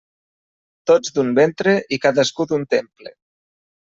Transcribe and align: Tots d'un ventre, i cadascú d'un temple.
Tots 0.91 1.11
d'un 1.17 1.29
ventre, 1.39 1.73
i 1.97 1.99
cadascú 2.05 2.47
d'un 2.53 2.65
temple. 2.73 3.13